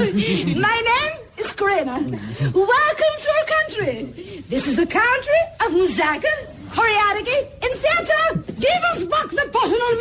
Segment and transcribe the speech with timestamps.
[0.04, 1.92] My name is Karina.
[1.92, 4.04] Welcome to our country.
[4.48, 6.32] This is the country of Muzaka,
[6.70, 8.46] Horiadigi, and Fanta.
[8.58, 9.98] Give us back the button on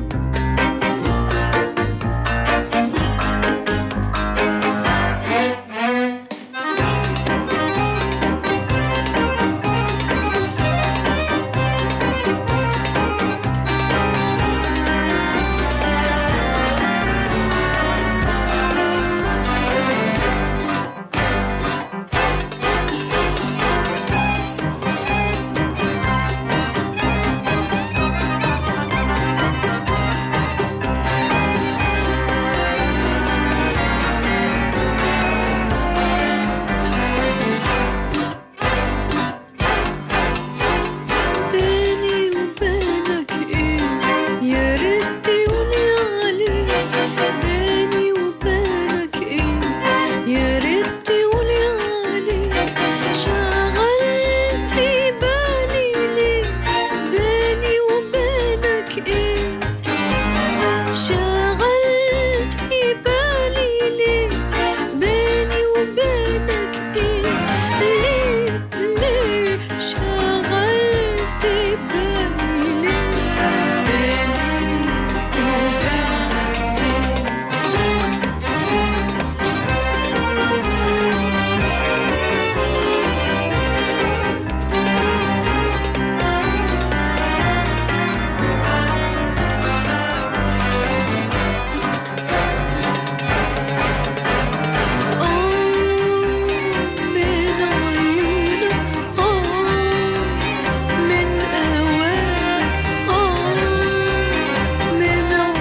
[0.00, 0.07] my.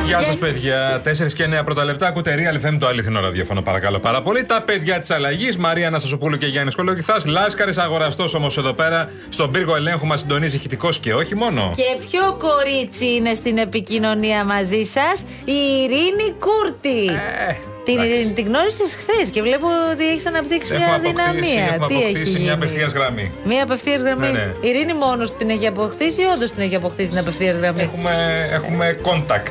[0.08, 0.39] Γεια σας, σας.
[0.39, 1.02] παιδιά.
[1.03, 2.08] 4 και 9 πρώτα λεπτά.
[2.08, 4.44] Ακούτε Real FM, το αληθινό ραδιόφωνο, παρακαλώ πάρα πολύ.
[4.44, 7.16] Τα παιδιά της αλλαγής, Μαρία Αναστασοπούλου και Γιάννης Κολογιθά.
[7.25, 9.09] Λάσκαρης αγοραστός όμως εδώ πέρα.
[9.30, 11.71] Στον πύργο ελέγχου μας συντονίζει ηχητικός και όχι μόνο.
[11.76, 17.05] Και ποιο κορίτσι είναι στην επικοινωνία μαζί σας, η Ειρήνη Κούρτη.
[17.48, 17.55] Ε,
[17.87, 18.14] την εντάξει.
[18.14, 21.64] Ειρήνη την γνώρισες χθες και βλέπω ότι έχεις αναπτύξει Έχουμε μια αποκτήσει, δυναμία.
[21.73, 23.25] έχουμε Τι έχει αποκτήσει μια γίνει; απευθείας γραμμή.
[23.52, 24.25] Μια απευθείας γραμμή.
[24.31, 24.52] Ναι, ναι.
[24.61, 28.14] Η Ειρήνη μόνος την έχει αποκτήσει ή όντως την έχει αποκτήσει την απευθείας γραμμή; Έχουμε,
[28.58, 29.48] έχουμε contact.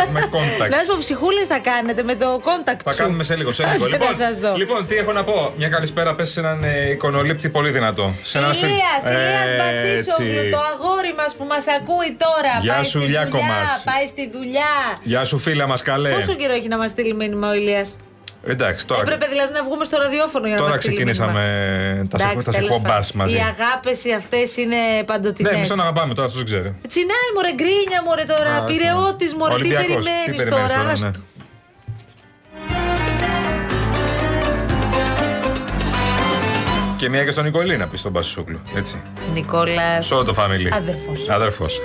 [0.00, 0.70] έχουμε contact.
[0.74, 3.62] Να σου πω, ψυχούλε θα κάνετε με το contact Θα σου; κάνουμε σε λίγο, σε
[3.72, 3.84] λίγο.
[3.84, 4.52] Άντε να σας δω.
[4.56, 5.52] λοιπόν, τι έχω να πω.
[5.56, 8.12] Μια καλησπέρα πες σε έναν ε, εικονολήπτη πολύ δυνατό.
[8.22, 10.48] Σε έναν φίλο- Ηλίας, Ηλίας Βασίσογλου, Έτσι.
[10.50, 12.52] το αγόρι μας που μας ακούει τώρα.
[12.62, 13.82] Γεια πάει σου, στη Λιάκο δουλειά, μας.
[13.84, 14.72] πάει στη δουλειά.
[15.02, 16.10] Γεια σου, φίλα μας, καλέ.
[16.10, 17.96] Πόσο καιρό έχει να μας στείλει μήνυμα ο Ηλίας.
[18.46, 21.42] Εντάξει, τώρα, Έπρεπε δηλαδή να βγούμε στο ραδιόφωνο για να τώρα μας στείλει ξεκινήσαμε
[21.92, 22.08] μήνυμα.
[22.08, 23.16] τα, σε, Εντάξει, τα τέλος εκπομπάς πάντων.
[23.22, 23.34] μαζί.
[23.36, 25.52] Οι αγάπες οι αυτές είναι Ναι, παντοτινές.
[25.56, 26.74] εμείς τον αγαπάμε τώρα, αυτός δεν ξέρει.
[26.88, 29.86] Τσινάει μωρέ γκρίνια μωρέ τώρα, Α, πυρεώτης μωρέ, τι Ολυμπιακός.
[29.86, 30.90] Τι περιμένεις περιμένεις τώρα, τώρα, ναι.
[30.92, 31.10] άστο.
[36.96, 38.60] Και μία και στον Νικολή να πει στον Πασισούκλου.
[38.76, 39.02] Έτσι.
[39.32, 40.68] Νικόλας, Σε όλο το family.
[40.72, 41.28] Αδερφός.
[41.28, 41.80] Αδερφός.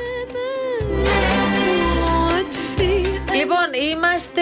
[3.92, 4.42] Είμαστε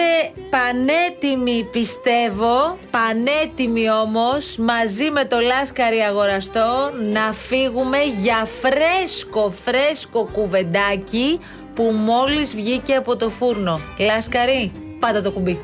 [0.50, 11.38] πανέτοιμοι πιστεύω, πανέτοιμοι όμως, μαζί με το Λάσκαρη Αγοραστό, να φύγουμε για φρέσκο, φρέσκο κουβεντάκι
[11.74, 13.80] που μόλις βγήκε από το φούρνο.
[13.98, 15.60] Λάσκαρη, πάτα το κουμπί.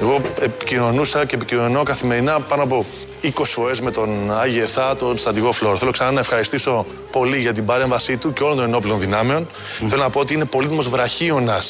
[0.00, 2.84] Εγώ επικοινωνούσα και επικοινωνώ καθημερινά πάνω από
[3.22, 5.76] 20 φορές με τον Άγιο Εθά, τον στρατηγό Φλόρο.
[5.76, 9.48] Θέλω ξανά να ευχαριστήσω πολύ για την παρέμβασή του και όλων των ενόπλων δυνάμεων.
[9.86, 11.60] Θέλω να πω ότι είναι πολύτιμο βραχίωνα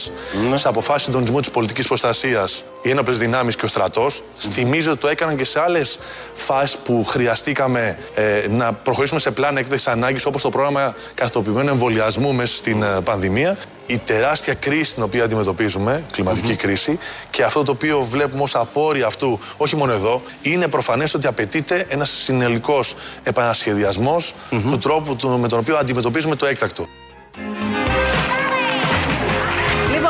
[0.54, 4.22] σε αποφάσεις συντονισμού της πολιτικής προστασίας οι ένοπλες δυνάμεις και ο στρατός.
[4.52, 5.98] Θυμίζω ότι το έκαναν και σε άλλες
[6.34, 12.32] φάσεις που χρειαστήκαμε ε, να προχωρήσουμε σε πλάνα έκθεση ανάγκης, όπως το πρόγραμμα καθοποιημένου εμβολιασμού
[12.32, 13.56] μέσα στην ε, πανδημία.
[13.86, 16.98] Η τεράστια κρίση την οποία αντιμετωπίζουμε, κλιματική κρίση,
[17.30, 21.86] και αυτό το οποίο βλέπουμε ως απόρρια αυτού, όχι μόνο εδώ, είναι προφανές ότι απαιτείται
[21.88, 26.86] ένας συνολικός επανασχεδιασμός του τρόπου του- με τον οποίο αντιμετωπίζουμε το έκτακτο.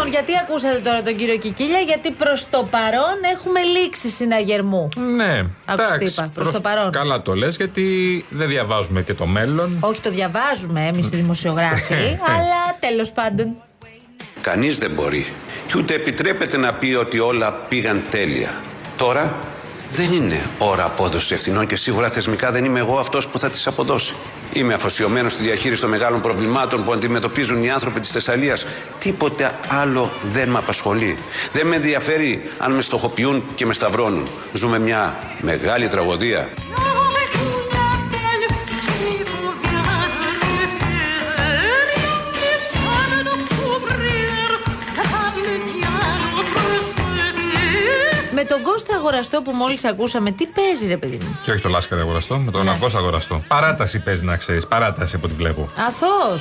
[0.09, 4.89] Λοιπόν, γιατί ακούσατε τώρα τον κύριο Κικίλια, γιατί προς το παρόν έχουμε λήξει συναγερμού.
[5.17, 6.91] Ναι, Άκουσε τι εντάξει, είπα, προς το παρόν.
[6.91, 7.85] Καλά το λες γιατί
[8.29, 9.77] δεν διαβάζουμε και το μέλλον.
[9.81, 11.95] Όχι, το διαβάζουμε εμείς οι δημοσιογράφοι,
[12.35, 13.57] αλλά τέλος πάντων.
[14.41, 15.27] Κανείς δεν μπορεί
[15.67, 18.51] και ούτε επιτρέπεται να πει ότι όλα πήγαν τέλεια.
[18.97, 19.35] Τώρα
[19.93, 23.67] δεν είναι ώρα απόδοση ευθυνών και σίγουρα θεσμικά δεν είμαι εγώ αυτός που θα τις
[23.67, 24.15] αποδώσει.
[24.53, 28.67] Είμαι αφοσιωμένος στη διαχείριση των μεγάλων προβλημάτων που αντιμετωπίζουν οι άνθρωποι της Θεσσαλίας.
[28.99, 31.19] Τίποτε άλλο δεν με απασχολεί.
[31.53, 34.29] Δεν με ενδιαφέρει αν με στοχοποιούν και με σταυρώνουν.
[34.53, 36.49] Ζούμε μια μεγάλη τραγωδία.
[48.49, 52.01] Τον Κώστα Αγοραστό που μόλις ακούσαμε, τι παίζει, ρε παιδί μου; Και όχι το Λάσκαρη
[52.01, 52.71] αγοραστό, με τον Ναι.
[52.71, 53.43] Αυγό αγοραστό.
[53.49, 54.67] Παράταση παίζει να ξέρεις.
[54.67, 55.69] Παράταση από ό,τι βλέπω.
[55.89, 56.39] Αθώο.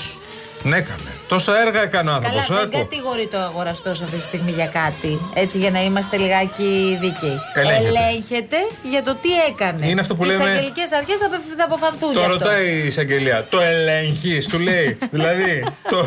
[0.63, 1.09] Ναι, καλέ.
[1.27, 2.69] Τόσα έργα έκανε ο Καλά, άνθρωπος.
[2.69, 5.19] δεν κατηγορεί το αγοραστός αυτή τη στιγμή για κάτι.
[5.33, 7.39] Έτσι, για να είμαστε λιγάκι δίκαιοι.
[7.53, 7.87] Ελέγχεται.
[7.87, 9.87] Ελέγχεται για το τι έκανε.
[9.87, 12.33] Είναι αυτό που Οι λέμε- εισαγγελικέ αρχές θα, απεφ- θα αποφανθούν γι' Το αυτό.
[12.33, 13.47] ρωτάει η εισαγγελία.
[13.49, 14.97] Το ελέγχεις, του λέει.
[15.15, 16.05] δηλαδή, το,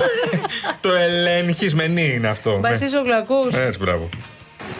[0.81, 2.58] το ελέγχεις με νη είναι αυτό.
[2.58, 3.47] Μπασίσο Γλακού.
[3.50, 3.62] Ναι.
[3.62, 4.08] Έτσι, μπράβο.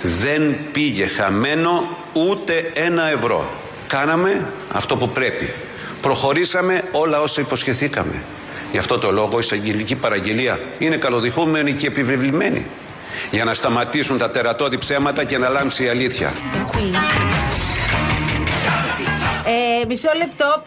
[0.03, 3.51] Δεν πήγε χαμένο ούτε ένα ευρώ.
[3.87, 5.53] Κάναμε αυτό που πρέπει.
[6.01, 8.23] Προχωρήσαμε όλα όσα υποσχεθήκαμε.
[8.73, 12.67] Γι' αυτό το λόγο η εισαγγελική παραγγελία είναι καλοδειχούμενη και επιβεβλημένη.
[13.31, 16.33] Για να σταματήσουν τα τερατώδη ψέματα και να λάμψει η αλήθεια.
[19.45, 20.63] Ε, μισό λεπτό.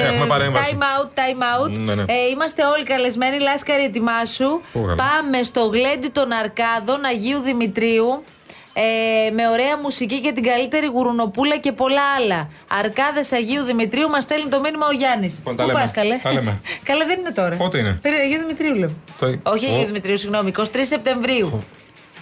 [0.00, 0.76] ε, Έχουμε παρέμβαση.
[0.80, 1.78] Time out, time out.
[1.78, 2.02] Ναι, ναι.
[2.02, 3.38] Ε, είμαστε όλοι καλεσμένοι.
[3.38, 4.60] Λάσκαρη, ετοιμάσου.
[4.72, 4.94] Πού καλά.
[4.94, 8.24] Πάμε στο γλέντι των Αρκάδων Αγίου Δημητρίου.
[8.74, 12.48] Ε, με ωραία μουσική και την καλύτερη γουρουνοπούλα και πολλά άλλα.
[12.80, 15.34] Αρκάδες Αγίου Δημητρίου μας στέλνει το μήνυμα ο Γιάννης.
[15.36, 15.80] Λοιπόν, τα Πού λέμε.
[15.80, 16.60] πας, καλέ; Τα λέμε.
[16.88, 17.56] καλέ, δεν είναι τώρα.
[17.56, 18.94] Πότε είναι; Περί- Αγίου Δημητρίου λέμε.
[19.18, 20.52] Το- Όχι Ο- Αγίου Δημητρίου, συγγνώμη.
[20.58, 21.62] 23 Σεπτεμβρίου.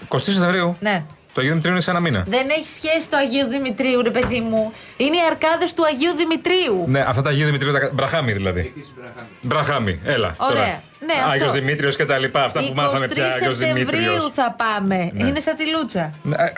[0.09, 0.77] 23 Σεπτεμβρίου.
[0.81, 1.03] Ναι.
[1.33, 2.25] Το Αγίου Δημητρίου είναι σε ένα μήνα.
[2.27, 4.73] Δεν έχει σχέση το Αγίου Δημητρίου, ρε παιδί μου.
[4.97, 6.85] Είναι οι αρκάδες του Αγίου Δημητρίου.
[6.89, 7.73] Ναι, αυτά τα Αγίου Δημητρίου.
[7.73, 7.91] Τα...
[7.93, 8.73] Μπραχάμι δηλαδή.
[9.41, 10.35] Μπραχάμι, έλα.
[10.39, 10.83] Ωραία.
[11.07, 11.31] Ναι, αυτό.
[11.31, 12.45] Άγιο Δημήτριος και τα λοιπά.
[12.45, 13.25] Αυτά που μάθαμε 23 πια.
[13.27, 14.31] Άγιο Σεπτεμβρίου Δημήτριος.
[14.35, 15.11] θα πάμε.
[15.15, 16.13] Είναι σαν τη Λούτσα.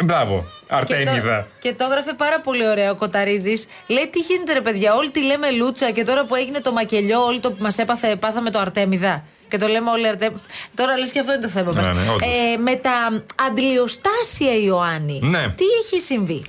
[0.04, 0.44] μπράβο.
[0.60, 1.46] Και το, Αρτέμιδα.
[1.58, 3.66] και το έγραφε πάρα πολύ ωραία ο Κοταρίδης.
[3.86, 7.24] Λέει τι γίνεται ρε παιδιά, όλοι τη λέμε Λούτσα και τώρα που έγινε το μακελιό,
[7.24, 9.24] όλοι το που μας έπαθε, πάθαμε το Αρτέμιδα.
[9.52, 10.40] Και το λέμε όλοι Αρτέμιδα.
[10.74, 11.86] Τώρα λες και αυτό είναι το θέμα μας.
[11.88, 12.28] Ναι, ναι, όντως.
[12.28, 15.20] ε, με τα αντιλιοστάσια Ιωάννη.
[15.22, 15.48] Ναι.
[15.48, 16.44] Τι έχει συμβεί;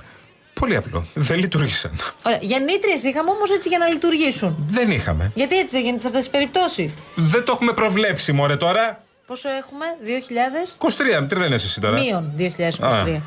[0.60, 1.04] Πολύ απλό.
[1.14, 1.92] Δεν λειτουργήσαν.
[2.22, 2.38] Ωραία.
[2.42, 4.64] Γεννήτριες είχαμε όμως έτσι για να λειτουργήσουν.
[4.68, 5.32] Δεν είχαμε.
[5.34, 9.02] Γιατί έτσι δεν γίνεται σε αυτές τις περιπτώσεις; Δεν το έχουμε προβλέψει, μωρέ τώρα.
[9.26, 11.22] Πόσο έχουμε, 2000.
[11.22, 11.98] 23, τι λένε εσύ τώρα.
[12.00, 13.20] Μείον 2023.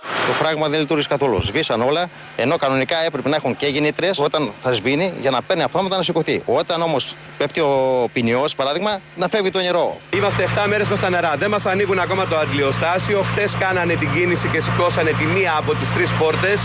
[0.00, 1.40] Το φράγμα δεν λειτουργήσε καθόλου.
[1.42, 5.62] Σβήσαν όλα, ενώ κανονικά έπρεπε να έχουν και γεννήτριε όταν θα σβήνει για να παίρνει
[5.62, 6.42] αυτόματα να σηκωθεί.
[6.46, 10.00] Όταν όμως πέφτει ο ποινιός, παράδειγμα, να φεύγει το νερό.
[10.14, 11.34] Είμαστε 7 μέρες με στα νερά.
[11.38, 13.22] Δεν μας ανοίγουν ακόμα το αντιλιοστάσιο.
[13.22, 16.60] Χτες κάνανε την κίνηση και σηκώσανε τη μία από τις τρεις πόρτες.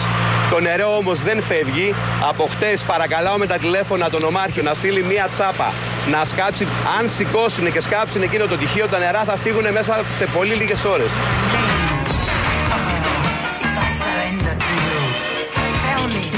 [0.49, 1.95] Το νερό όμως δεν φεύγει.
[2.29, 5.73] Από χτες παρακαλάω με τα τηλέφωνα τον Ομάρχιο να στείλει μία τσάπα
[6.11, 6.67] να σκάψει.
[6.99, 10.83] Αν σηκώσουν και σκάψουν εκείνο το τυχείο, τα νερά θα φύγουν μέσα σε πολύ λίγες
[10.83, 11.11] ώρες.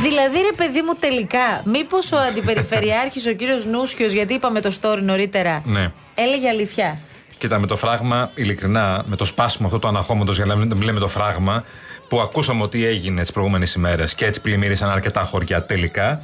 [0.08, 5.00] Δηλαδή, ρε παιδί μου, τελικά, μήπως ο αντιπεριφερειάρχης, ο κύριος Νούσιος, γιατί είπαμε το story
[5.02, 5.92] νωρίτερα, Ναι.
[6.16, 7.00] έλεγε αλήθεια;
[7.46, 11.00] Κοίτα, με το φράγμα, ειλικρινά, με το σπάσιμο αυτό το αναχώματο, για να μην λέμε
[11.00, 11.64] το φράγμα,
[12.08, 16.22] που ακούσαμε ότι έγινε τις προηγούμενες ημέρες και έτσι πλημμύρισαν αρκετά χωριά τελικά.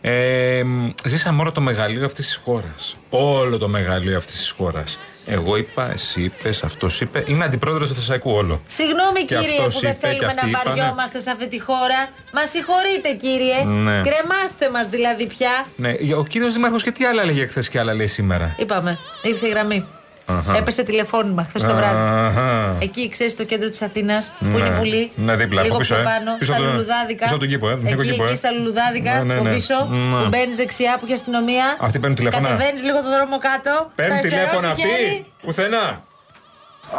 [0.00, 2.96] Ε, μ, ζήσαμε όλο το μεγαλείο αυτής της χώρας.
[3.10, 4.98] Όλο το μεγαλείο αυτής της χώρας.
[5.26, 7.24] Εγώ είπα, εσύ είπες, αυτός είπε.
[7.26, 8.62] Είναι αντιπρόεδρος του Θεσσαλικού όλο.
[8.66, 10.80] Συγγνώμη, Και κύριε, αυτός που δεν είπε, και θέλουμε αυτοί να είπανε.
[10.80, 12.08] βαριόμαστε σε αυτή τη χώρα.
[12.32, 13.64] Μα συγχωρείτε, κύριε.
[13.64, 14.02] Ναι.
[14.08, 15.66] Κρεμάστε μας δηλαδή πια.
[15.76, 19.46] Ναι, ο κύριος Δήμαρχο και τι άλλα έλεγε χθες και άλλα λέει σήμερα; Είπαμε, ήρθε
[19.46, 19.86] η γραμμή.
[20.26, 20.56] Αχα.
[20.56, 22.08] Έπεσε τηλεφώνημα χθες το βράδυ.
[22.08, 22.76] Αχα.
[22.80, 24.58] Εκεί, ξέρεις, στο κέντρο της Αθήνας, που Ναι.
[24.58, 25.10] είναι η Βουλή.
[25.14, 26.06] Ναι, δίπλα, Λίγο από πίσω, πιο ε.
[26.06, 27.22] πάνω, Πίσω στα από το- λουλουδάδικα.
[27.22, 27.74] πίσω από τον κήπο, ε.
[27.76, 28.26] Τον Εκεί, κήπο, ε.
[28.28, 29.54] εκεί στα λουλουδάδικα, Ναι, ναι, από ναι.
[29.54, 30.22] πίσω, Ναι.
[30.22, 31.76] που μπαίνεις δεξιά, που έχει αστυνομία.
[31.80, 32.48] Αυτοί παίρνουν τηλέφωνα.
[32.48, 33.90] Κατεβαίνεις λίγο το δρόμο κάτω.
[33.94, 34.92] Παίρνει στα αριστερό τηλέφωνα σου χέρι.
[35.04, 35.26] αυτή.
[35.44, 35.84] Πουθενά.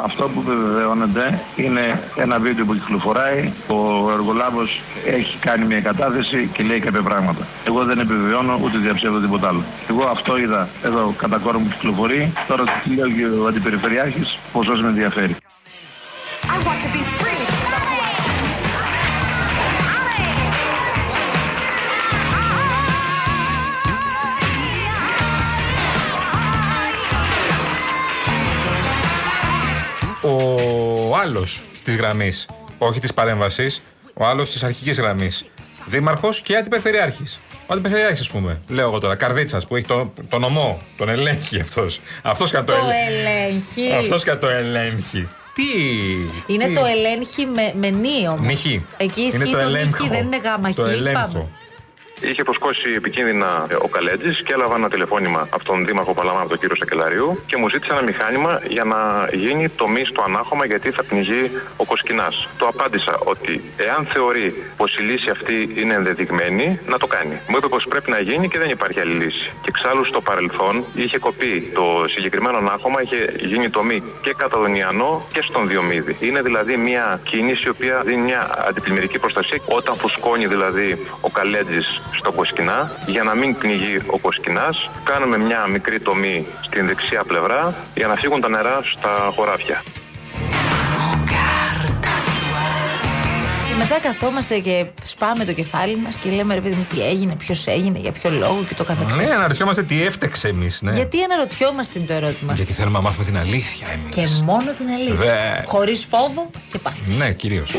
[0.04, 3.52] Αυτό που επιβεβαιώνεται είναι ένα βίντεο που κυκλοφοράει.
[3.68, 7.48] Ο εργολάβος έχει κάνει μια κατάθεση και λέει κάποια πράγματα.
[7.68, 9.64] Εγώ δεν επιβεβαιώνω ούτε διαψεύδω τίποτα άλλο.
[9.90, 12.34] Εγώ αυτό είδα εδώ κατά κόρο μου κυκλοφορεί.
[12.48, 15.36] Τώρα τι λέω και ο Αντιπεριφερειάρχης ποσός με ενδιαφέρει.
[30.26, 33.82] Ο άλλος της γραμμής, όχι της παρέμβασης,
[34.14, 35.46] ο άλλος της αρχικής γραμμής.
[35.86, 37.40] Δήμαρχος και αντιπεριφερειάρχης.
[37.52, 38.62] Ο αντιπεριφερειάρχης, ας πούμε.
[38.68, 39.16] Λέω εγώ τώρα.
[39.16, 40.82] Καρδίτσα που έχει το, τον ομό.
[40.98, 42.00] Τον ελέγχει αυτός.
[42.24, 43.82] Αυτός και να το, Το ελέγχει.
[43.82, 43.94] ελέγχει.
[43.98, 45.28] Αυτός και να το ελέγχει.
[45.54, 45.64] Τι.
[46.54, 48.48] Είναι τι- το ελέγχει με, με νι όμως.
[48.48, 48.86] Νυχή.
[48.98, 50.08] Εκεί ισχύει Είναι το, το νυχή, ελέγχο.
[50.08, 50.88] δεν είναι γάμα Το χ.
[50.88, 51.22] ελέγχο.
[51.32, 51.48] Πάμε.
[52.22, 56.50] Είχε προσκώσει επικίνδυνα ε, ο Καλέτζης και έλαβα ένα τηλεφώνημα από τον Δήμαρχο Παλαμά, από
[56.50, 60.92] τον κύριο Σακελαρίου και μου ζήτησε ένα μηχάνημα για να γίνει τομή στο ανάχωμα γιατί
[60.92, 62.48] θα πνιγεί ο Κοσκινάς.
[62.58, 67.40] Το απάντησα ότι εάν θεωρεί πως η λύση αυτή είναι ενδεδειγμένη, να το κάνει.
[67.48, 69.52] Μου είπε πως πρέπει να γίνει και δεν υπάρχει άλλη λύση.
[69.62, 74.76] Και εξάλλου στο παρελθόν είχε κοπεί το συγκεκριμένο ανάχωμα, είχε γίνει τομή και κατά τον
[74.76, 76.18] Ιαννό και στον Διομήδη.
[76.20, 82.02] Είναι δηλαδή μια κίνηση η οποία δίνει μια αντιπλημμυρική προστασία όταν φουσκώνει δηλαδή ο Καλέτζης
[82.12, 82.92] στο Κοσκινά.
[83.06, 88.16] Για να μην πνιγεί ο Κοσκινάς, κάνουμε μια μικρή τομή στην δεξιά πλευρά για να
[88.16, 89.84] φύγουν τα νερά στα χωράφια.
[93.78, 97.68] μετά καθόμαστε και σπάμε το κεφάλι μας και λέμε ρε παιδί μου τι έγινε, ποιος
[97.68, 99.30] έγινε, για ποιο λόγο και το καθεξής.
[99.30, 100.82] Ναι, αναρωτιόμαστε τι έφτεξε εμείς.
[100.82, 100.92] Ναι.
[100.92, 102.54] Γιατί αναρωτιόμαστε είναι το ερώτημα.
[102.54, 104.16] Γιατί θέλουμε να μάθουμε την αλήθεια εμείς.
[104.16, 105.16] Και μόνο την αλήθεια.
[105.16, 105.66] Δε.
[105.66, 107.14] Χωρίς φόβο και πάθη.
[107.18, 107.76] Ναι, κυρίως.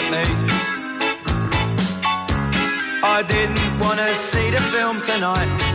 [0.00, 0.24] At me.
[3.16, 5.70] I didn't want to see the film tonight.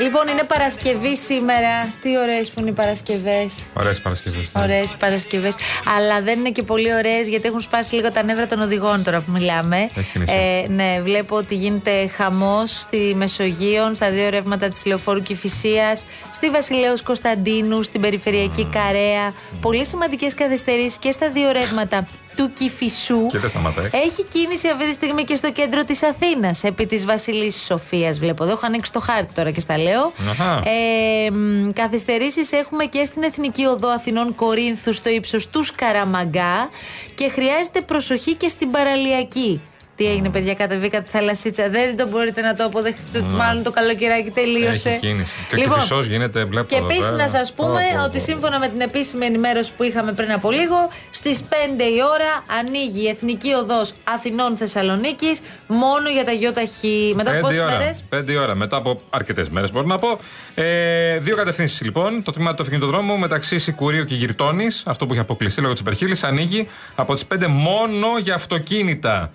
[0.00, 1.92] Λοιπόν, είναι Παρασκευή σήμερα.
[2.02, 3.54] Τι ωραίες που είναι οι Παρασκευές.
[3.74, 4.50] Ωραίες Παρασκευές.
[4.52, 5.54] Ωραίες Παρασκευές.
[5.96, 9.20] Αλλά δεν είναι και πολύ ωραίες γιατί έχουν σπάσει λίγο τα νεύρα των οδηγών τώρα
[9.20, 9.88] που μιλάμε.
[9.96, 10.32] Έχει κινήσει.
[10.34, 15.96] Ε, ναι, βλέπω ότι γίνεται χαμός στη Μεσογείο, στα δύο ρεύματα της Λεωφόρου Κυφυσία,
[16.34, 19.32] στη Βασιλέως Κωνσταντίνου, στην Περιφερειακή Καρέα.
[19.60, 22.06] Πολύ σημαντικές καθυστερήσεις και στα δύο ρεύματα
[22.36, 23.26] του Κυφισού.
[23.26, 23.88] Και δεν σταματάει.
[23.92, 28.18] Έχει κίνηση αυτή τη στιγμή και στο κέντρο της Αθήνας, επί της Βασιλής Σοφίας.
[28.18, 28.52] Βλέπω εδώ.
[28.52, 30.12] Έχω ανοίξει το χάρτη τώρα και στα λέω.
[30.30, 30.62] Αχα.
[30.64, 31.30] Ε,
[31.72, 36.70] Καθυστερήσεις έχουμε και στην Εθνική Οδό Αθηνών Κορίνθου στο ύψος του Σκαραμαγκά
[37.14, 39.60] και χρειάζεται προσοχή και στην παραλιακή.
[39.98, 41.68] Τι έγινε, παιδιά, κατεβήκατε τη θαλασσίτσα.
[41.68, 43.18] Δεν το μπορείτε να το αποδεχτείτε.
[43.18, 44.88] ότι Μάλλον το καλοκαιράκι τελείωσε.
[44.88, 45.30] Έχει κίνηση.
[45.48, 48.80] Και ο Λοιπόν, Κηφισός γίνεται μπλε και επίσης να σας πούμε ότι σύμφωνα με την
[48.80, 53.92] επίσημη ενημέρωση που είχαμε πριν από λίγο, στις 5 η ώρα ανοίγει η Εθνική Οδός
[54.04, 57.12] Αθηνών Θεσσαλονίκης μόνο για τα γιοταχή.
[57.16, 58.54] Μετά από πόσες μέρες; Πέντε ώρα.
[58.54, 60.18] Μετά από αρκετές μέρες, μπορώ να πω.
[60.54, 62.22] Ε, δύο κατευθύνσεις λοιπόν.
[62.22, 66.16] Το τμήμα του αυτοκινητοδρόμου μεταξύ Σικουρίου και Γυρτώνης, αυτό που έχει αποκλειστεί λόγω της υπερχείλη,
[66.22, 69.30] ανοίγει από τις 5 μόνο για αυτοκίνητα.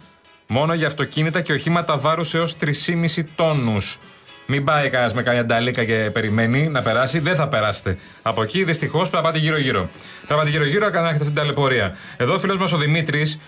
[0.47, 3.99] Μόνο για αυτοκίνητα και οχήματα βάρους έως 3,5 τόνους.
[4.45, 7.19] Μην πάει κανένας με καμιά νταλίκα και περιμένει να περάσει.
[7.19, 7.97] Δεν θα περάσετε.
[8.21, 9.79] Από εκεί δυστυχώς πρέπει να πάτε γύρω-γύρω.
[9.79, 11.97] Πρέπει να πάτε γύρω-γύρω να έχετε αυτή την ταλαιπωρία.
[12.17, 13.39] Εδώ ο φίλος μας ο Δημήτρης.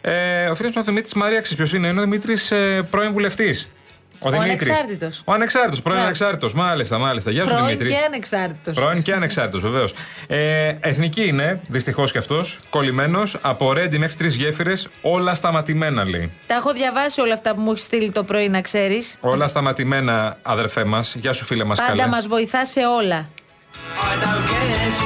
[0.00, 1.88] Ε, ο φίλος μας ο Δημήτρης Μαρία, ξέρει ποιος είναι.
[1.88, 3.68] Είναι ο Δημήτρης ε, πρώην βουλευτής.
[4.18, 4.68] Ο, Δημήτρης.
[4.68, 5.22] ανεξάρτητος.
[5.24, 6.04] Ο ανεξάρτητος, πρώην Ναι.
[6.04, 6.52] ανεξάρτητος.
[6.54, 7.30] Μάλιστα, μάλιστα.
[7.30, 7.88] Γεια σου Πρώην Δημήτρη.
[7.88, 8.74] και ανεξάρτητος.
[8.74, 9.94] Πρώην και ανεξάρτητος, βεβαίως.
[10.26, 12.58] Ε, εθνική είναι, δυστυχώς κι αυτός.
[12.70, 16.32] Κολλημένος από ρέντι μέχρι τρεις γέφυρες, όλα σταματημένα λέει.
[16.46, 19.16] Τα έχω διαβάσει όλα αυτά που μου έχεις στείλει το πρωί, να ξέρεις.
[19.20, 21.14] Όλα σταματημένα, αδερφέ μας.
[21.14, 21.78] Γεια σου, φίλε μας.
[21.86, 23.28] Πάντα μας βοηθά σε όλα.
[24.00, 25.03] I don't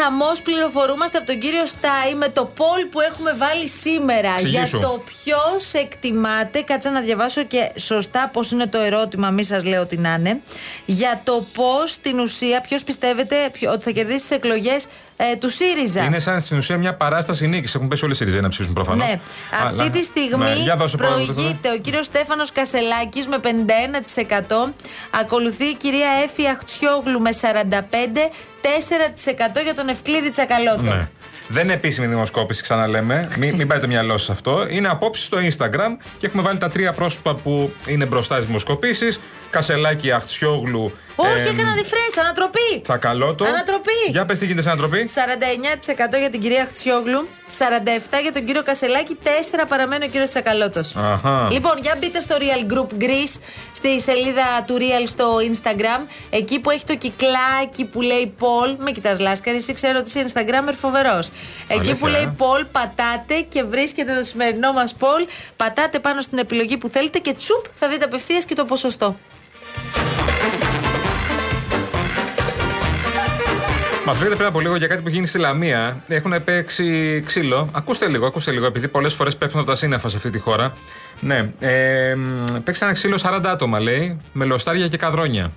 [0.00, 4.30] χαμός, πληροφορούμαστε από τον κύριο Στάι με το poll που έχουμε βάλει σήμερα.
[4.32, 4.78] Εξηγήσου.
[4.78, 9.64] Για το ποιος εκτιμάται, κάτσα να διαβάσω και σωστά πώς είναι το ερώτημα, μη σας
[9.64, 10.40] λέω τι να είναι.
[10.86, 14.84] Για το πώς στην ουσία, ποιος πιστεύετε ποιο- ότι θα κερδίσει τις εκλογές
[15.16, 16.04] ε, του ΣΥΡΙΖΑ.
[16.04, 17.74] Είναι σαν στην ουσία μια παράσταση νίκης.
[17.74, 19.04] Έχουν πέσει όλε οι ριζέ να ψήσουν προφανώς.
[19.04, 19.20] Ναι,
[19.64, 20.64] αυτή τη στιγμή
[20.96, 24.72] προηγείται ο κύριος Στέφανος Κασελάκης με 51%.
[25.10, 28.30] Ακολουθεί η κυρία Έφη Αχτσιόγλου με 45%.
[28.62, 30.82] 4% για τον Ευκλήδη Τσακαλώτο.
[30.82, 31.08] Ναι.
[31.48, 33.20] Δεν είναι επίσημη δημοσκόπηση, ξαναλέμε.
[33.38, 34.66] Μην, μην πάει το μυαλό σας σε αυτό.
[34.68, 39.20] Είναι απόψει στο Instagram και έχουμε βάλει τα τρία πρόσωπα που είναι μπροστά στις δημοσκοπήσεις.
[39.50, 40.92] Κασελάκη, Αχτσιόγλου.
[41.16, 42.80] Όχι, εμ, έκανα refresh, ανατροπή.
[42.82, 43.44] Τσακαλώτο.
[43.44, 44.00] Ανατροπή.
[44.10, 45.08] Για πες τι γίνεται στην ανατροπή.
[46.14, 50.96] 49% για την κυρία Χτσιόγλου, 47% για τον κύριο Κασελάκη, 4 παραμένει ο κύριος Τσακαλώτος.
[50.96, 51.48] Αχα.
[51.50, 53.40] Λοιπόν, για μπείτε στο Real Group Greece,
[53.72, 56.06] στη σελίδα του Real στο Instagram.
[56.30, 58.76] Εκεί που έχει το κυκλάκι που λέει Paul.
[58.78, 61.30] Με κοιτάς, Λάσκαρη, εσύ ξέρω ότι είσαι Instagrammer φοβερός.
[61.68, 65.28] Εκεί Αλήθεια, που λέει ε; Paul, πατάτε και βρίσκετε το σημερινό μας Paul.
[65.56, 69.16] Πατάτε πάνω στην επιλογή που θέλετε και τσουπ θα δείτε απευθείας και το ποσοστό.
[74.06, 76.02] Μα λέγεται πριν από λίγο για κάτι που γίνει στη Λαμία.
[76.08, 77.68] Έχουν παίξει ξύλο.
[77.72, 80.72] Ακούστε λίγο, ακούστε λίγο, επειδή πολλές φορές πέφτουν από τα σύννεφα σε αυτή τη χώρα.
[81.20, 85.52] Ναι, ε, μ, παίξει ένα ξύλο 40 άτομα, λέει, με λοστάρια και καδρόνια.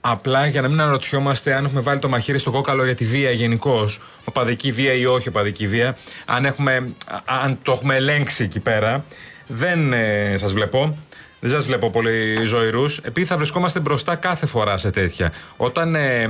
[0.00, 3.30] Απλά για να μην αναρωτιόμαστε αν έχουμε βάλει το μαχαίρι στο κόκαλο για τη βία
[3.30, 8.60] γενικώς, οπαδική βία ή όχι οπαδική βία, αν, έχουμε, α- αν το έχουμε ελέγξει εκεί
[8.60, 9.04] πέρα.
[9.52, 10.98] Δεν ε, σας βλέπω.
[11.40, 15.32] Δεν σας βλέπω πολύ ζωηρούς, επειδή θα βρισκόμαστε μπροστά κάθε φορά σε τέτοια.
[15.56, 16.28] Όταν ε,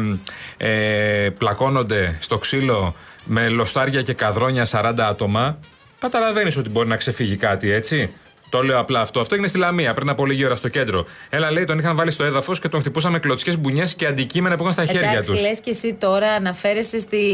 [0.56, 5.58] ε, πλακώνονται στο ξύλο με λοστάρια και καδρόνια 40 άτομα,
[6.00, 8.10] καταλαβαίνει ότι μπορεί να ξεφύγει κάτι, έτσι.
[8.50, 9.20] Το λέω απλά αυτό.
[9.20, 11.06] Αυτό έγινε στη Λαμία πριν από λίγη ώρα στο κέντρο.
[11.30, 14.56] Έλα, λέει, τον είχαν βάλει στο έδαφος και τον χτυπούσαν με κλωτσιές μπουνιές και αντικείμενα
[14.56, 15.40] που είχαν στα χέρια Εντάξει, τους.
[15.40, 17.24] λες και εσύ τώρα αναφέρεσαι στη,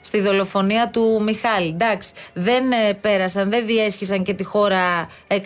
[0.00, 1.68] στη δολοφονία του Μιχάλη.
[1.68, 5.36] Εντάξει, δεν ε, πέρασαν, δεν διέσχισαν και τη χώρα 100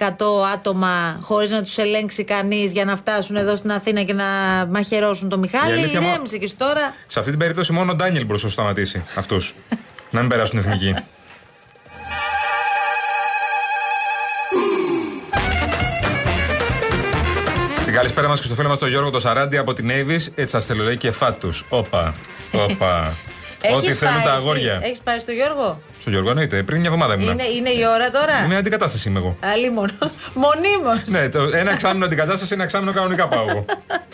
[0.54, 4.24] άτομα χωρίς να τους ελέγξει κανείς για να φτάσουν εδώ στην Αθήνα και να
[4.70, 5.72] μαχαιρώσουν τον Η Μιχάλη.
[5.72, 6.94] αλήθεια μου- Ηρέμησε και εσύ τώρα.
[7.06, 9.54] Σε αυτή την περίπτωση μόνο ο Ντάνιελ μπορούσε να τους σταματήσει αυτούς.
[10.10, 10.94] να μην περάσουν εθνική.
[17.98, 20.32] Καλησπέρα μας και στο φίλο μας τον Γιώργο το Σαράντι από την Avis.
[20.34, 21.64] Έτσι σας θέλω, λέει και φάτους.
[21.68, 22.14] Όπα.
[22.52, 23.16] Όπα.
[23.76, 24.78] Ό,τι Έχεις θέλουν πάει τα εσύ; αγόρια.
[24.82, 26.62] Έχεις πάει στο Γιώργο; Στο Γιώργο εννοείται.
[26.62, 27.28] Πριν μια εβδομάδα ήμουν.
[27.28, 29.36] Είναι, είναι η ώρα τώρα; Είναι αντικατάσταση είμαι εγώ.
[29.40, 29.92] Αλλή μόνο.
[30.44, 31.02] Μονίμως.
[31.04, 33.64] Ναι, το, ένα εξάμεινο αντικατάσταση, ένα εξάμεινο κανονικά πάω εγώ.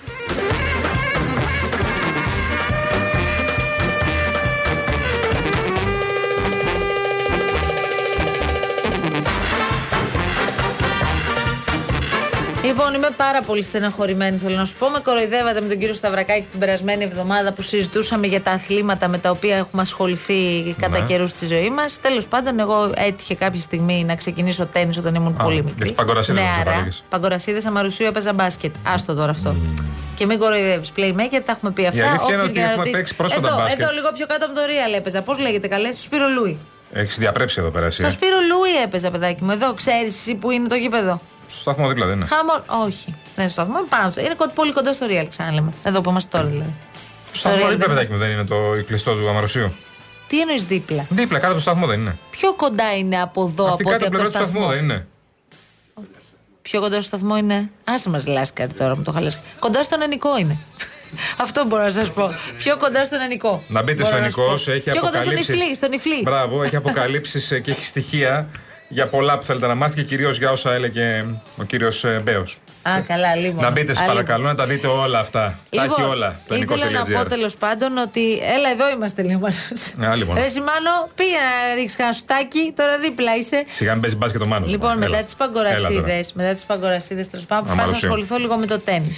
[12.76, 14.88] Λοιπόν, είμαι πάρα πολύ στεναχωρημένη, θέλω να σου πω.
[14.90, 19.19] Με κοροϊδεύατε με τον κύριο Σταυρακάκη την περασμένη εβδομάδα που συζητούσαμε για τα αθλήματα με
[19.19, 21.04] τα οποία έχουμε ασχοληθεί κατά Ναι.
[21.07, 22.00] καιρούς στη ζωή μας.
[22.00, 25.83] Τέλος πάντων, εγώ έτυχε κάποια στιγμή να ξεκινήσω τέννη όταν ήμουν πολύ για μικρή.
[25.83, 26.71] τις παγκορασίδες μας το Νεαρά.
[26.73, 27.02] παρήγες.
[27.09, 28.75] Παγκορασίδε Αμαρουσίου έπαιζα μπάσκετ.
[28.95, 29.54] Άστο τώρα αυτό.
[30.14, 30.93] Και μην κοροϊδεύεις.
[30.97, 32.00] Playmaker, τα έχουμε πει αυτά.
[32.09, 32.97] αλήθεια είναι Όποιον ότι και να έχουμε ρωτήσει.
[32.97, 33.81] παίξει πρόσφατα εδώ, μπάσκετ.
[33.81, 35.23] εδώ, λίγο πιο κάτω από το Real έπαιζα.
[35.23, 36.59] Πώς λέγεται καλέ, στο Σπύρο Λούι.
[36.93, 37.97] Έχεις διαπρέψει εδώ πέρα εσύ.
[37.97, 39.50] Στο ε; Σπύρο Λούι έπαιζα, παιδάκι μου.
[39.50, 41.21] Εδώ ξέρεις εσύ που είναι το γήπεδο;
[41.54, 42.26] Στο σταθμό δίπλα δεν είναι.
[42.26, 43.04] Χάμο, όχι.
[43.04, 44.11] Δεν είναι στο σταθμό, είναι πάνω.
[44.11, 45.73] στο- Είναι κο- πολύ κοντά στο Real, ξαναλέμε.
[45.82, 46.75] Εδώ που είμαστε τώρα δηλαδή.
[47.26, 48.56] Στο σταθμό Real δίπλα, δεν παιδάκι μου, δεν είναι το
[48.87, 49.73] κλειστό του Αμαροσίου.
[50.26, 52.16] Τι εννοείς δίπλα; Δίπλα, κάτω από το σταθμό δεν είναι.
[52.30, 54.68] Πιο κοντά είναι από εδώ Αυτή από κάτω ότι από πλευρά το του σταθμού σταθμό.
[54.75, 55.06] δεν είναι.
[56.62, 57.70] Πιο κοντά στο σταθμό είναι.
[57.84, 59.40] Άσε μας λάσκαρη τώρα, μου το χαλάσει.
[59.58, 60.56] Κοντά στον ενικό είναι.
[61.44, 62.34] Αυτό μπορώ να σας πω.
[62.56, 63.62] Πιο κοντά στον ενικό.
[63.68, 64.70] Να μπείτε Μπορώ στο να σου ενικό, πω.
[64.73, 65.54] έχει Πιο κοντά στον αποκαλύψεις.
[65.54, 65.75] Ιφλή.
[65.76, 66.20] Στον Ιφλή.
[66.23, 68.49] Μπράβο, έχει αποκαλύψεις και έχει στοιχεία
[68.95, 71.25] για πολλά που θέλετε να μάθετε και κυρίως για όσα έλεγε
[71.57, 72.59] ο κύριος Μπέος.
[72.83, 73.63] Α, καλά, λοιπόν.
[73.65, 75.59] Να μπείτε, σα Α, παρακαλώ, να τα δείτε όλα αυτά.
[75.71, 76.41] τα έχει όλα.
[76.49, 77.29] Το ήθελα να πω ενικό.gr.
[77.29, 78.39] τέλος πάντων ότι.
[78.57, 79.47] Έλα, εδώ είμαστε λίγο.
[80.11, 80.35] Α, λοιπόν.
[80.37, 83.65] Ρε Σιμάνο, πήγα να ρίξει κανένα σουτάκι, τώρα δίπλα είσαι.
[83.71, 84.71] Σιγά μην παίζεις μπάσκετ ο Μάνος.
[84.71, 84.99] Λοιπόν, Έλα.
[85.09, 86.21] μετά τις Έλα παγκορασίδε, τώρα.
[86.35, 88.09] μετά τις παγκορασίδες, τέλος πάντων, αποφάσισα να Αμαρουσίου.
[88.09, 89.13] ασχοληθώ λίγο με το τέννη.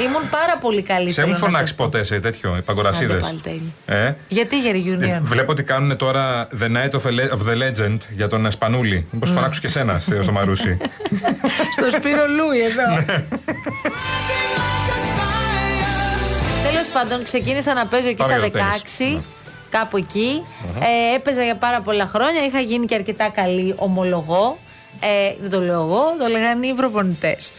[0.00, 1.08] Ήμουν πάρα πολύ καλή.
[1.10, 1.84] Σε θέλω έχουν να φωνάξει σας πω.
[1.84, 4.04] ποτέ σε τέτοιο, οι παγκορασίδες; Άντε πάλι τέλειο.
[4.06, 5.20] Ε, Γιατί για ε, Union.
[5.22, 8.94] Βλέπω ότι κάνουν τώρα The Night of, a Le- of the Legend για τον Σπανούλη.
[8.94, 9.04] Ναι.
[9.10, 10.76] Μήπω φωνάξω και εσένα στο στο Μαρούσι.
[11.72, 13.04] Στο Σπύρο Λούι εδώ.
[16.70, 19.18] Τέλος πάντων, ξεκίνησα να παίζω εκεί Πάμε στα για το τέννις.
[19.18, 19.24] 16.
[19.70, 20.42] Κάπου εκεί.
[20.80, 22.44] Ε, έπαιζα για πάρα πολλά χρόνια.
[22.44, 24.58] Είχα γίνει και αρκετά καλή, ομολογώ.
[25.00, 27.50] Ε, δεν το λέω εγώ, το λέγανε οι προπονητές.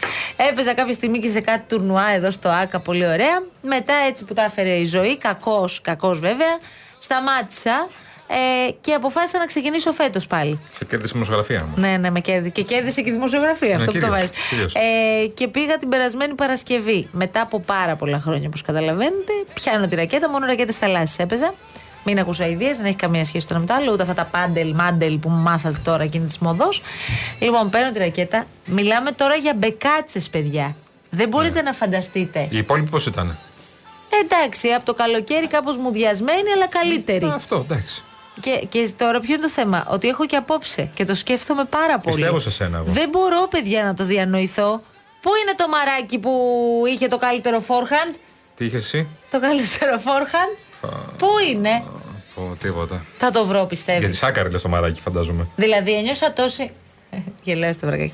[0.50, 3.42] Έπαιζα κάποια στιγμή και σε κάτι τουρνουά εδώ στο ΑΚΑ, πολύ ωραία.
[3.62, 6.58] Μετά έτσι που τα έφερε η ζωή, κακός, κακός βέβαια,
[6.98, 7.88] σταμάτησα
[8.30, 10.60] ε, και αποφάσισα να ξεκινήσω φέτος πάλι.
[10.70, 11.74] σε κέρδισε δημοσιογραφία μου.
[11.76, 12.50] Ναι, ναι, με κέρδισε.
[12.50, 13.76] Και κέρδισε και η δημοσιογραφία.
[13.76, 14.30] αυτό που το κυρίως, βάζεις.
[14.48, 14.74] κυρίως.
[14.74, 17.08] Ε, και πήγα την περασμένη Παρασκευή.
[17.12, 20.30] Μετά από πάρα πολλά χρόνια, όπως καταλαβαίνετε, πιάνω τη ρακέτα.
[20.30, 21.54] Μόνο ρακέτε θαλάσσιε έπαιζα.
[22.10, 23.92] Μην ακούσα ιδέες, δεν έχει καμία σχέση το ένα με το άλλο.
[23.92, 26.82] Ούτε αυτά τα πάντελ, μάντελ που μου μάθατε τώρα εκείνη της μοδός.
[27.40, 28.46] Λοιπόν, παίρνω τη ρακέτα.
[28.64, 30.76] Μιλάμε τώρα για μπεκάτσες, παιδιά.
[31.10, 31.62] Δεν μπορείτε Ναι.
[31.62, 32.46] να φανταστείτε.
[32.50, 33.38] Οι υπόλοιποι πώς ήταν;
[34.22, 37.24] Εντάξει, από το καλοκαίρι κάπως μουδιασμένη, αλλά καλύτερη.
[37.34, 38.02] Αυτό, εντάξει.
[38.40, 41.98] Και, και τώρα ποιο είναι το θέμα, ότι έχω και απόψε και το σκέφτομαι πάρα
[41.98, 42.14] πολύ.
[42.16, 42.86] Πιστεύω σε σένα εγώ.
[42.92, 44.82] Δεν μπορώ, παιδιά, να το διανοηθώ.
[45.20, 46.32] Πού είναι το μαράκι που
[46.88, 48.14] είχε το καλύτερο forehand,
[48.54, 50.56] Τι είχες εσύ; το καλύτερο forehand,
[51.18, 51.82] Πού είναι,
[52.34, 53.04] Πω, τίποτα.
[53.18, 54.08] θα το βρω, Για πιστεύεις.
[54.08, 55.46] τη Σάκαρη λες το μαράκι, φαντάζομαι.
[55.56, 56.70] Δηλαδή, ένιωσα τόση.
[57.42, 58.12] Γελάω στο βρακάκι.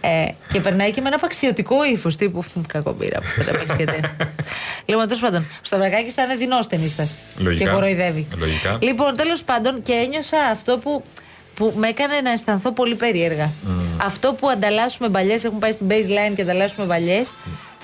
[0.00, 2.44] Ε, και περνάει και με ένα απαξιωτικό ύφος τύπου.
[2.54, 4.00] «Μμ, Κακομπύρα που δεν απαξιωτέ.
[4.86, 7.14] λοιπόν, τέλος πάντων, στο βρακάκι ήταν δεινός ταινίστας.
[7.36, 7.64] Λογικά.
[7.64, 8.26] Και κοροϊδεύει.
[8.36, 8.78] Λογικά.
[8.80, 11.02] Λοιπόν, τέλος πάντων, και ένιωσα αυτό που,
[11.54, 13.50] που με έκανε να αισθανθώ πολύ περίεργα.
[13.96, 17.34] Αυτό που ανταλλάσσουμε μπαλιές, έχουν πάει στην baseline και ανταλλάσσουμε μπαλιές.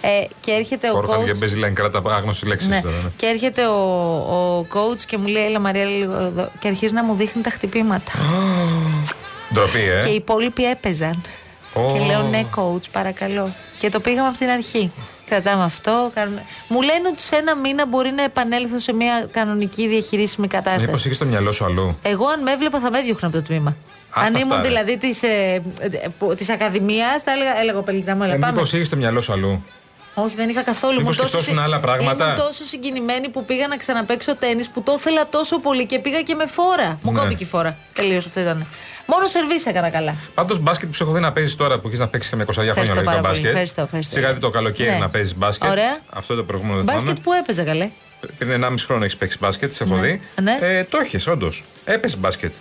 [0.02, 1.38] Ε, και έρχεται ο Όρχαν και coach.
[1.38, 2.68] παίζει λένε κράτα άγνωση λέξης.
[2.68, 2.80] Ναι.
[2.80, 3.10] τώρα, ναι.
[3.16, 6.48] Και έρχεται ο, ο coach και μου λέει: Έλα, Μαρία, λίγο εδώ.
[6.58, 8.12] Και αρχίζει να μου δείχνει τα χτυπήματα.
[9.54, 10.00] Ντροπή, ε.
[10.04, 11.22] Και οι υπόλοιποι έπαιζαν.
[11.74, 11.92] Ω.
[11.92, 13.54] Και λέω ναι, coach, παρακαλώ.
[13.78, 14.92] Και το πήγαμε από την αρχή.
[15.26, 16.10] Κρατάμε αυτό.
[16.14, 16.44] Κάνουμε...
[16.68, 21.02] Μου λένε ότι σε ένα μήνα μπορεί να επανέλθω σε μια κανονική διαχειρίσιμη Μήπως κατάσταση.
[21.06, 23.76] έχεις το μυαλό σου αλλού; Εγώ, αν με έβλεπα, θα με έδιωχνα από το τμήμα.
[24.08, 24.68] Άστα αν αυτά, ήμουν ρε.
[24.68, 25.62] δηλαδή της ε,
[26.36, 28.52] της Ακαδημίας, θα έλεγα: Έλεγα, Πελιτζά μου, έλα, Ε, πάμε.
[28.52, 29.64] Μήπως έχεις το μυαλό σου αλλού;
[30.14, 30.98] Όχι, δεν είχα καθόλου.
[31.00, 34.64] Μήπως Ήμουν τόσο σκεφτόσουν συ- άλλα πράγματα; Ήμουν τόσο συγκινημένη που πήγα να ξαναπέξω τέννη
[34.72, 36.98] που το ήθελα τόσο πολύ και πήγα και με φόρα.
[37.02, 37.20] Μου Ναι.
[37.20, 37.76] κόπηκε η φόρα.
[37.92, 38.66] Τελείως αυτό ήταν.
[39.06, 40.14] Μόνο σερβίς έκανα καλά.
[40.34, 42.52] Πάντως μπάσκετ που σου έχω δει να παίζεις τώρα που έχεις να παίξεις μια 20
[42.52, 43.32] χρόνια Ευχαριστώ λογικά πάρα πολύ.
[43.32, 43.50] μπάσκετ.
[43.50, 44.14] Ευχαριστώ, ευχαριστώ.
[44.14, 44.98] Σιγά δει το καλοκαίρι Ναι.
[44.98, 45.70] να παίζεις μπάσκετ.
[45.70, 45.98] Ωραία.
[46.10, 47.20] Αυτό το προηγούμενο δεν Μπάσκετ θυμάμαι.
[47.24, 47.88] που έπαιζα καλέ.
[48.38, 50.00] Πριν 1,5 χρόνο έχεις παίξει μπάσκετ, σε έχω Ναι.
[50.06, 50.20] δει.
[50.42, 50.58] Ναι.
[50.60, 51.64] Ε, το έχεις, όντως.
[51.84, 52.52] Έπεσε μπάσκετ.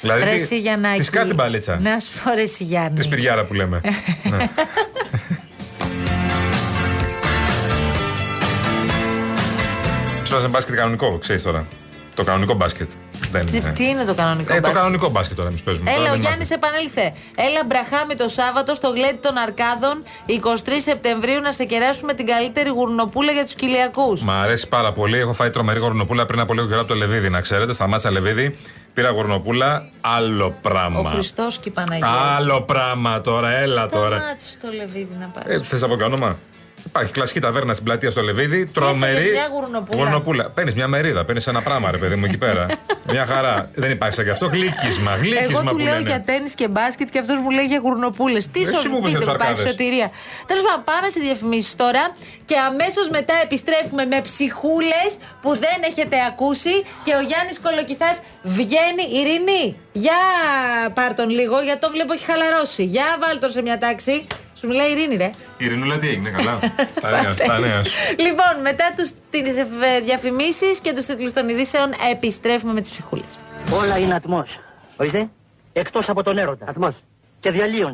[0.00, 0.24] Δηλαδή.
[0.24, 0.98] Ρε τι- εσύ Γιαννάκη.
[0.98, 1.78] Τη σκάς την παλίτσα.
[1.82, 2.96] Να σου πω ρε εσύ Γιάννη.
[2.98, 3.80] Τη σπυριάρα που λέμε.
[4.30, 4.36] ναι.
[10.32, 11.66] Ψάχνει μπάσκετ κανονικό, ξέρεις τώρα.
[12.14, 12.90] Το κανονικό μπάσκετ.
[13.30, 13.70] Δεν Τι, είναι.
[13.72, 15.90] τι είναι το κανονικό Ε, το μπάσκετ; κανονικό μπάσκετ τώρα εμείς παίζουμε.
[15.90, 16.54] Έλα, Τώρα ο δεν Γιάννης είμαστε.
[16.68, 17.12] επανέλθε.
[17.34, 22.68] Έλα, μπραχάμι το Σάββατο στο γλέντι των Αρκάδων, 23 Σεπτεμβρίου, να σε κεράσουμε την καλύτερη
[22.68, 24.18] γουρνοπούλα για τους Κυλιακού.
[24.22, 25.18] Μ' αρέσει πάρα πολύ.
[25.18, 27.72] Έχω φάει τρομερή γορνοπούλα πριν από λίγο καιρό από το Λεβίδι, να ξέρετε.
[27.72, 28.58] Σταμάτησα Λεβίδι.
[28.94, 31.10] Πήρα γουρνοπούλα, άλλο Ο πράγμα.
[31.10, 32.08] Χριστός και η Παναγία.
[32.36, 34.16] Άλλο πράγμα τώρα, έλα τώρα.
[34.16, 35.54] Σταμάτησε το λεβίδι να πάρεις.
[35.56, 36.36] Ε, Θες να πω και όνομα;
[36.86, 38.66] Υπάρχει κλασική ταβέρνα στην πλατεία στο Λεβίδι.
[38.66, 39.12] Τρομερή.
[39.16, 40.02] έφαγες μια γουρνοπούλα.
[40.02, 40.50] Γουρνοπούλα.
[40.50, 42.66] Παίρνεις μια μερίδα, παίρνεις ένα πράγμα, ρε παιδί μου εκεί πέρα.
[43.12, 43.70] μια χαρά.
[43.74, 44.46] Δεν υπάρχει σαν και αυτό.
[44.46, 45.16] Γλύκισμα.
[45.16, 46.08] Γλύκισμα Εγώ του που λέω λένε.
[46.08, 48.38] για τέννη και μπάσκετ και αυτός μου λέει για γουρνοπούλε.
[48.38, 49.70] Τι Εσύ σου μου είπες για πείτε τους που υπάρχει αρκάδες.
[49.70, 50.10] σωτηρία.
[50.46, 52.02] Τέλος πάντων, πάμε σε διαφημίσεις τώρα
[52.44, 55.10] και αμέσως μετά επιστρέφουμε με ψυχούλες
[55.42, 59.04] που δεν έχετε ακούσει και ο Γιάννης Κολοκυθάς βγαίνει.
[59.18, 60.18] Ειρηνή, για
[60.94, 62.84] πάρ τον λίγο, γιατί το βλέπω έχει χαλαρώσει.
[62.84, 64.26] Για βάλ τον σε μια τάξη.
[64.62, 65.30] Σου μιλάει η Ειρήνη, ρε.
[65.58, 66.58] Η Ειρηνούλα τι έγινε, καλά.
[67.00, 68.14] τα νέα, τα νέα σου.
[68.18, 73.38] Λοιπόν, μετά τους, τις ε, διαφημίσεις και τους τίτλους των ειδήσεων επιστρέφουμε με τις ψυχούλες.
[73.72, 74.58] Όλα είναι ατμός.
[74.96, 75.28] Ορίστε.
[75.72, 76.64] Εκτός από τον έρωτα.
[76.68, 76.94] Ατμός.
[77.40, 77.90] Και διαλύονται.